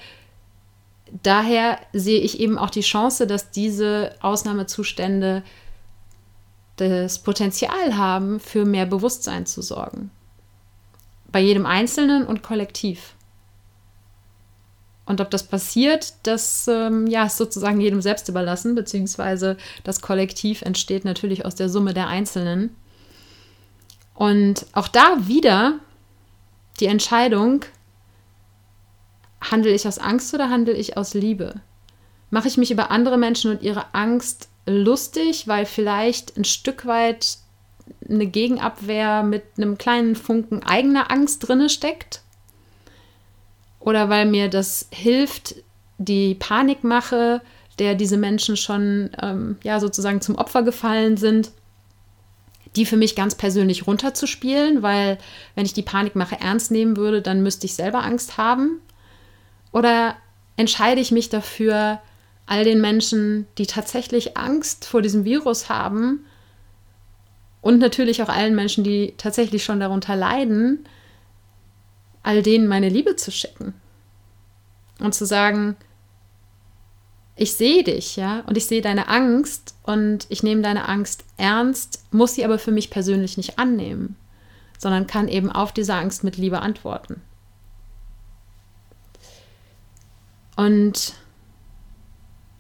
[1.23, 5.43] daher sehe ich eben auch die Chance, dass diese Ausnahmezustände
[6.77, 10.11] das Potenzial haben, für mehr Bewusstsein zu sorgen.
[11.31, 13.14] Bei jedem Einzelnen und kollektiv.
[15.07, 20.63] Und ob das passiert, das ähm, ja, ist sozusagen jedem selbst überlassen, beziehungsweise das Kollektiv
[20.63, 22.75] entsteht natürlich aus der Summe der Einzelnen.
[24.15, 25.81] Und auch da wieder
[26.81, 27.65] die Entscheidung,
[29.43, 31.61] handle ich aus Angst oder handle ich aus Liebe?
[32.31, 37.39] Mache ich mich über andere Menschen und ihre Angst lustig, weil vielleicht ein Stück weit
[38.09, 42.24] eine Gegenabwehr mit einem kleinen Funken eigener Angst drinne steckt?
[43.85, 45.57] Oder weil mir das hilft,
[45.99, 47.43] die Panikmache,
[47.79, 51.51] der diese Menschen schon ähm, ja sozusagen zum Opfer gefallen sind,
[52.77, 55.19] die für mich ganz persönlich runterzuspielen, weil
[55.55, 58.81] wenn ich die Panikmache ernst nehmen würde, dann müsste ich selber Angst haben?
[59.71, 60.17] Oder
[60.57, 62.01] entscheide ich mich dafür,
[62.47, 66.25] all den Menschen, die tatsächlich Angst vor diesem Virus haben
[67.61, 70.87] und natürlich auch allen Menschen, die tatsächlich schon darunter leiden,
[72.25, 73.75] all denen meine Liebe zu schicken
[74.99, 75.77] und zu sagen,
[77.37, 82.05] ich sehe dich, ja, und ich sehe deine Angst und ich nehme deine Angst ernst,
[82.11, 84.17] muss sie aber für mich persönlich nicht annehmen,
[84.79, 87.23] sondern kann eben auf diese Angst mit Liebe antworten.
[90.57, 91.15] Und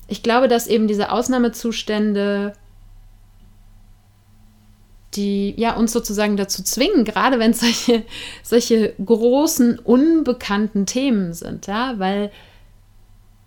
[0.08, 2.54] ich glaube, dass eben diese Ausnahmezustände,
[5.16, 8.04] die ja uns sozusagen dazu zwingen, gerade wenn es solche,
[8.42, 12.30] solche großen, unbekannten Themen sind, ja, weil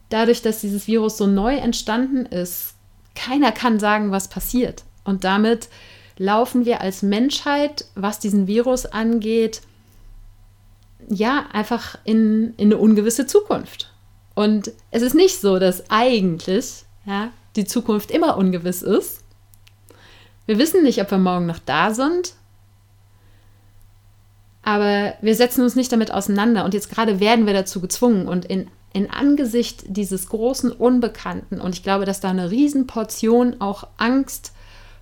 [0.10, 2.75] dadurch, dass dieses Virus so neu entstanden ist,
[3.15, 4.83] keiner kann sagen, was passiert.
[5.04, 5.69] Und damit
[6.17, 9.62] laufen wir als Menschheit, was diesen Virus angeht,
[11.10, 13.91] ja, einfach in, in eine ungewisse Zukunft.
[14.35, 19.16] Und es ist nicht so, dass eigentlich ja, die Zukunft immer ungewiss ist.
[20.48, 22.33] Wir wissen nicht, ob wir morgen noch da sind.
[24.63, 26.65] Aber wir setzen uns nicht damit auseinander.
[26.65, 28.27] Und jetzt gerade werden wir dazu gezwungen.
[28.27, 28.67] Und in
[28.98, 34.54] in Angesicht dieses großen Unbekannten, und ich glaube, dass da eine Riesenportion auch Angst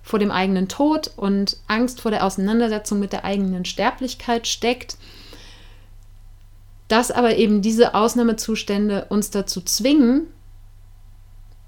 [0.02, 4.98] vor dem eigenen Tod und Angst vor der Auseinandersetzung mit der eigenen Sterblichkeit steckt,
[6.88, 10.26] dass aber eben diese Ausnahmezustände uns dazu zwingen,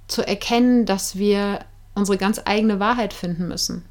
[0.07, 1.61] zu erkennen, dass wir
[1.99, 3.85] unsere ganz eigene Wahrheit finden müssen.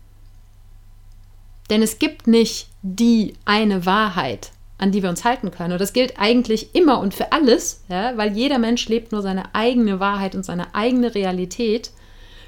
[1.69, 5.73] Denn es gibt nicht die eine Wahrheit, an die wir uns halten können.
[5.73, 9.53] Und das gilt eigentlich immer und für alles, ja, weil jeder Mensch lebt nur seine
[9.53, 11.91] eigene Wahrheit und seine eigene Realität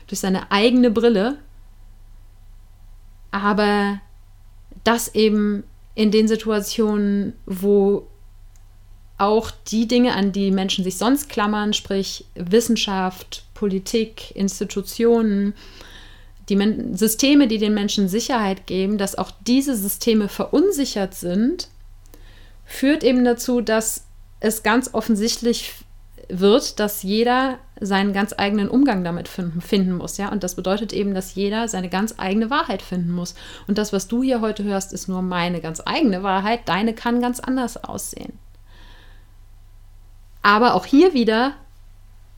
[0.08, 1.38] durch seine eigene Brille.
[3.32, 4.00] Aber
[4.84, 5.64] das eben
[5.96, 8.08] in den Situationen, wo
[9.20, 15.54] auch die Dinge, an die Menschen sich sonst klammern, sprich Wissenschaft, Politik, Institutionen,
[16.50, 21.68] die Men Systeme, die den Menschen Sicherheit geben, dass auch diese Systeme verunsichert sind,
[22.66, 24.06] führt eben dazu, dass
[24.40, 25.74] es ganz offensichtlich
[26.30, 30.32] wird, dass jeder seinen ganz eigenen Umgang damit finden, finden, muss, ja.
[30.32, 33.36] Und das bedeutet eben, dass jeder seine ganz eigene Wahrheit finden muss.
[33.68, 36.62] Und das, was du hier heute hörst, ist nur meine ganz eigene Wahrheit.
[36.66, 38.34] Deine kann ganz anders aussehen.
[40.42, 41.54] Aber auch hier wieder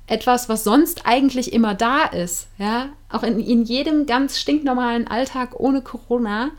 [0.07, 5.59] etwas, was sonst eigentlich immer da ist, ja, auch in, in jedem ganz stinknormalen Alltag
[5.59, 6.51] ohne Corona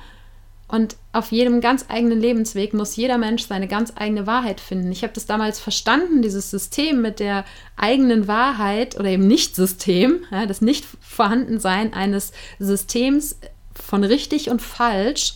[0.73, 4.91] und auf jedem ganz eigenen Lebensweg muss jeder Mensch seine ganz eigene Wahrheit finden.
[4.91, 7.45] Ich habe das damals verstanden, dieses System mit der
[7.77, 13.39] eigenen Wahrheit oder eben Nicht-System, ja, das Nicht-Vorhandensein eines Systems
[13.75, 15.35] von richtig und falsch,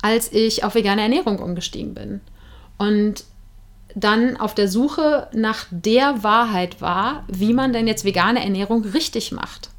[0.00, 2.22] als ich auf vegane Ernährung umgestiegen bin.
[2.78, 3.24] Und
[3.94, 9.32] dann auf der Suche nach der Wahrheit war, wie man denn jetzt vegane Ernährung richtig
[9.32, 9.70] macht.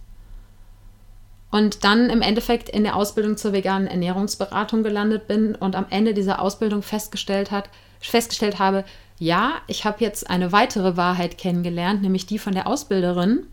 [1.51, 6.15] Und dann im Endeffekt in der Ausbildung zur veganen Ernährungsberatung gelandet bin und am Ende
[6.15, 8.83] dieser Ausbildung festgestellt, hat, festgestellt habe,
[9.19, 13.45] ja, ich habe jetzt eine weitere Wahrheit kennengelernt, nämlich die von der Ausbilderin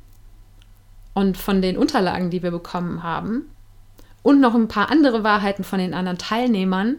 [1.13, 3.51] und von den Unterlagen, die wir bekommen haben.
[4.23, 6.97] Und noch ein paar andere Wahrheiten von den anderen Teilnehmern,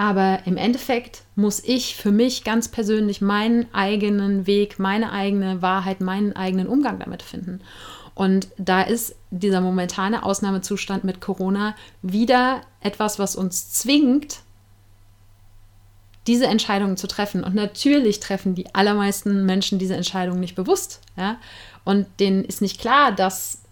[0.00, 6.00] aber im Endeffekt muss ich für mich ganz persönlich meinen eigenen Weg, meine eigene Wahrheit,
[6.00, 7.60] meinen eigenen Umgang damit finden.
[8.14, 14.38] Und da ist dieser momentane Ausnahmezustand mit Corona wieder etwas, was uns zwingt,
[16.26, 17.44] diese Entscheidungen zu treffen.
[17.44, 21.02] Und natürlich treffen die allermeisten Menschen diese Entscheidungen nicht bewusst.
[21.18, 21.36] Ja?
[21.84, 23.64] Und denen ist nicht klar, dass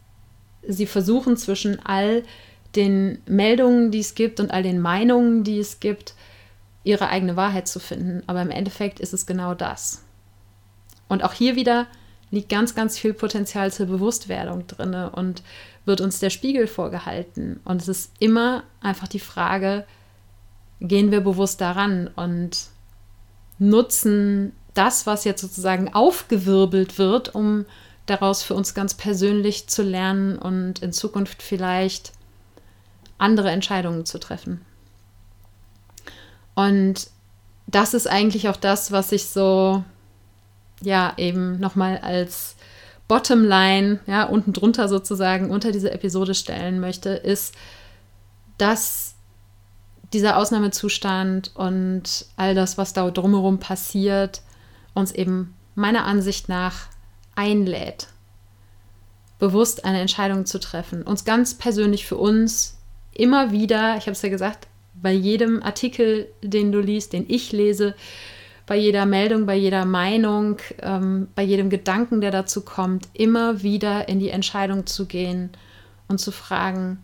[0.62, 2.22] sie versuchen, zwischen all
[2.76, 6.14] den Meldungen, die es gibt und all den Meinungen, die es gibt,
[6.88, 8.22] ihre eigene Wahrheit zu finden.
[8.26, 10.04] Aber im Endeffekt ist es genau das.
[11.06, 11.86] Und auch hier wieder
[12.30, 15.42] liegt ganz, ganz viel Potenzial zur Bewusstwerdung drin und
[15.84, 17.60] wird uns der Spiegel vorgehalten.
[17.64, 19.84] Und es ist immer einfach die Frage,
[20.80, 22.68] gehen wir bewusst daran und
[23.58, 27.66] nutzen das, was jetzt sozusagen aufgewirbelt wird, um
[28.06, 32.12] daraus für uns ganz persönlich zu lernen und in Zukunft vielleicht
[33.18, 34.64] andere Entscheidungen zu treffen.
[36.58, 37.08] Und
[37.68, 39.84] das ist eigentlich auch das, was ich so,
[40.82, 42.56] ja, eben nochmal als
[43.06, 47.54] Bottomline, ja, unten drunter sozusagen unter diese Episode stellen möchte, ist,
[48.56, 49.14] dass
[50.12, 54.42] dieser Ausnahmezustand und all das, was da drumherum passiert,
[54.94, 56.88] uns eben meiner Ansicht nach
[57.36, 58.08] einlädt,
[59.38, 62.78] bewusst eine Entscheidung zu treffen, uns ganz persönlich für uns
[63.12, 64.67] immer wieder, ich habe es ja gesagt,
[65.02, 67.94] bei jedem Artikel, den du liest, den ich lese,
[68.66, 74.08] bei jeder Meldung, bei jeder Meinung, ähm, bei jedem Gedanken, der dazu kommt, immer wieder
[74.08, 75.50] in die Entscheidung zu gehen
[76.06, 77.02] und zu fragen,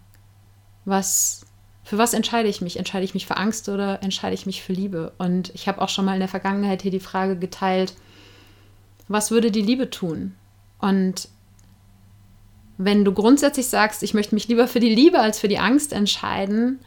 [0.85, 1.47] was,
[1.83, 2.79] für was entscheide ich mich?
[2.79, 5.13] Entscheide ich mich für Angst oder entscheide ich mich für Liebe?
[5.17, 7.95] Und ich habe auch schon mal in der Vergangenheit hier die Frage geteilt,
[9.09, 10.35] was würde die Liebe tun?
[10.79, 11.29] Und
[12.77, 15.93] wenn du grundsätzlich sagst, ich möchte mich lieber für die Liebe als für die Angst
[15.95, 16.81] entscheiden,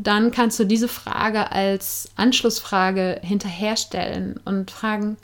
[0.00, 5.16] dann kannst du diese Frage als Anschlussfrage hinterherstellen und fragen,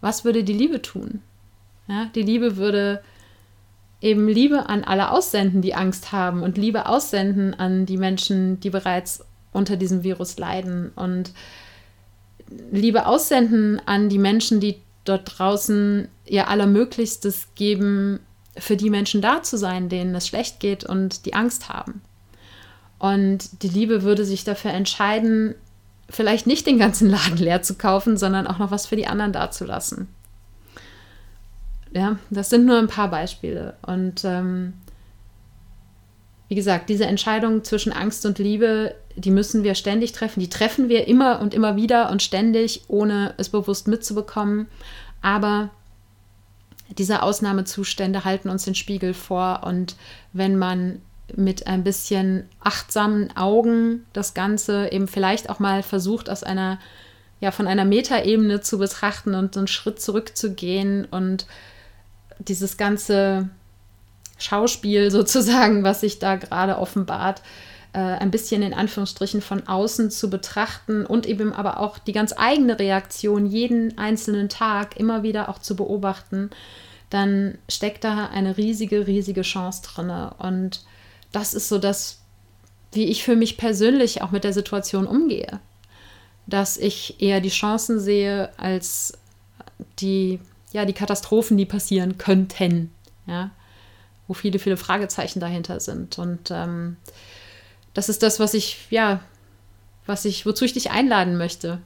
[0.00, 1.20] was würde die Liebe tun?
[1.88, 3.02] Ja, die Liebe würde
[4.00, 8.70] eben Liebe an alle aussenden, die Angst haben und Liebe aussenden an die Menschen, die
[8.70, 11.32] bereits unter diesem Virus leiden und
[12.70, 18.20] Liebe aussenden an die Menschen, die dort draußen ihr Allermöglichstes geben,
[18.56, 22.00] für die Menschen da zu sein, denen es schlecht geht und die Angst haben.
[23.00, 25.54] Und die Liebe würde sich dafür entscheiden,
[26.10, 29.32] vielleicht nicht den ganzen Laden leer zu kaufen, sondern auch noch was für die anderen
[29.32, 30.06] dazulassen.
[31.92, 33.74] Ja, das sind nur ein paar Beispiele.
[33.82, 34.74] Und ähm,
[36.48, 40.40] wie gesagt, diese Entscheidung zwischen Angst und Liebe, die müssen wir ständig treffen.
[40.40, 44.66] Die treffen wir immer und immer wieder und ständig, ohne es bewusst mitzubekommen.
[45.22, 45.70] Aber
[46.98, 49.62] diese Ausnahmezustände halten uns den Spiegel vor.
[49.64, 49.96] Und
[50.32, 51.00] wenn man
[51.36, 56.78] mit ein bisschen achtsamen Augen das Ganze eben vielleicht auch mal versucht, aus einer,
[57.40, 61.46] ja, von einer Metaebene zu betrachten und einen Schritt zurückzugehen und
[62.38, 63.48] dieses ganze
[64.38, 67.42] Schauspiel sozusagen, was sich da gerade offenbart,
[67.92, 72.34] äh, ein bisschen in Anführungsstrichen von außen zu betrachten und eben aber auch die ganz
[72.36, 76.50] eigene Reaktion jeden einzelnen Tag immer wieder auch zu beobachten,
[77.10, 80.10] dann steckt da eine riesige, riesige Chance drin.
[80.38, 80.82] Und
[81.32, 82.20] das ist so das,
[82.92, 85.60] wie ich für mich persönlich auch mit der Situation umgehe.
[86.46, 89.18] Dass ich eher die Chancen sehe als
[90.00, 90.40] die,
[90.72, 92.90] ja, die Katastrophen, die passieren könnten.
[93.26, 93.50] Ja
[94.30, 96.16] wo viele, viele Fragezeichen dahinter sind.
[96.16, 96.96] Und ähm,
[97.94, 99.18] das ist das, was ich, ja,
[100.06, 101.80] was ich, wozu ich dich einladen möchte,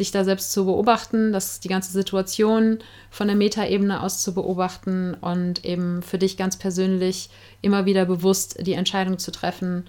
[0.00, 2.78] dich da selbst zu beobachten, das die ganze Situation
[3.10, 7.30] von der Metaebene aus zu beobachten und eben für dich ganz persönlich
[7.62, 9.84] immer wieder bewusst die Entscheidung zu treffen,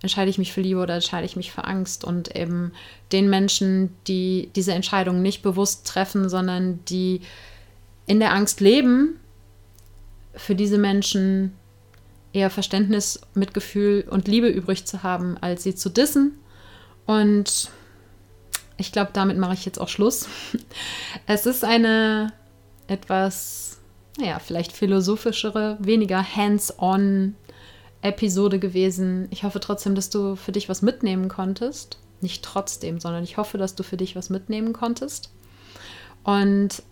[0.00, 2.72] entscheide ich mich für Liebe oder entscheide ich mich für Angst und eben
[3.10, 7.22] den Menschen, die diese Entscheidung nicht bewusst treffen, sondern die
[8.06, 9.18] in der Angst leben,
[10.34, 11.52] für diese Menschen
[12.32, 16.38] eher Verständnis, Mitgefühl und Liebe übrig zu haben, als sie zu dissen.
[17.06, 17.70] Und
[18.78, 20.28] ich glaube, damit mache ich jetzt auch Schluss.
[21.26, 22.32] Es ist eine
[22.86, 23.78] etwas,
[24.18, 27.34] naja, vielleicht philosophischere, weniger hands-on
[28.00, 29.26] Episode gewesen.
[29.30, 31.98] Ich hoffe trotzdem, dass du für dich was mitnehmen konntest.
[32.20, 35.30] Nicht trotzdem, sondern ich hoffe, dass du für dich was mitnehmen konntest.
[36.22, 36.82] Und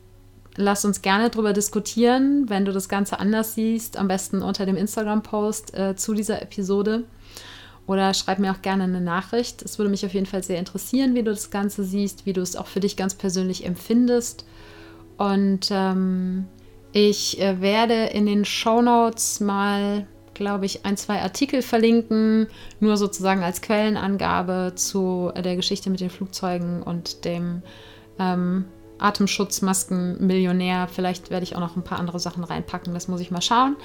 [0.57, 4.77] lass uns gerne darüber diskutieren, wenn du das Ganze anders siehst, am besten unter dem
[4.77, 7.05] Instagram-Post äh, zu dieser Episode.
[7.87, 9.63] Oder schreib mir auch gerne eine Nachricht.
[9.63, 12.41] Es würde mich auf jeden Fall sehr interessieren, wie du das Ganze siehst, wie du
[12.41, 14.45] es auch für dich ganz persönlich empfindest.
[15.19, 16.47] Und ähm,
[16.93, 22.49] ich äh, werde in den Show Notes mal, glaube ich, ein, zwei Artikel verlinken,
[22.81, 27.63] nur sozusagen als Quellenangabe zu der Geschichte mit den Flugzeugen und dem
[28.19, 28.65] ähm,
[28.99, 30.89] Atemschutzmasken Millionär.
[30.89, 33.77] Vielleicht werde ich auch noch ein paar andere Sachen reinpacken, das muss ich mal schauen.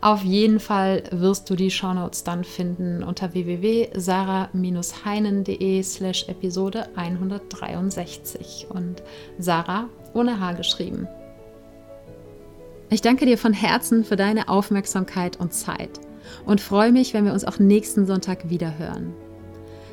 [0.00, 9.02] Auf jeden Fall wirst du die Shownotes dann finden unter www.sarah-heinen.de slash Episode 163 und
[9.38, 11.08] Sarah ohne H geschrieben.
[12.90, 16.00] Ich danke dir von Herzen für deine Aufmerksamkeit und Zeit
[16.44, 19.14] und freue mich, wenn wir uns auch nächsten Sonntag wieder hören.